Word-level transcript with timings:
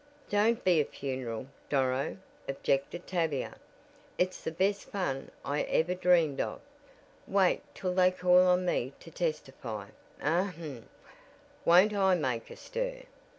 "Don't 0.31 0.63
be 0.63 0.81
a 0.81 0.85
funeral, 0.85 1.45
Doro," 1.69 2.17
objected 2.49 3.05
Tavia. 3.05 3.57
"It's 4.17 4.41
the 4.43 4.51
best 4.51 4.89
fun 4.89 5.29
I 5.45 5.61
ever 5.61 5.93
dreamed 5.93 6.41
of. 6.41 6.59
Wait 7.27 7.61
till 7.75 7.93
they 7.93 8.09
call 8.09 8.39
on 8.47 8.65
me 8.65 8.93
to 8.99 9.11
testify! 9.11 9.89
Ahem! 10.19 10.89
Won't 11.65 11.93
I 11.93 12.15
make 12.15 12.49
a 12.49 12.55
stir!" 12.55 13.03